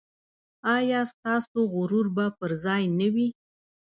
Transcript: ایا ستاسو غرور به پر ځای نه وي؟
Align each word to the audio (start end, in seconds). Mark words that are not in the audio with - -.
ایا 0.75 1.01
ستاسو 1.11 1.59
غرور 1.73 2.07
به 2.15 2.25
پر 2.37 2.51
ځای 2.63 2.83
نه 2.99 3.07
وي؟ 3.13 3.27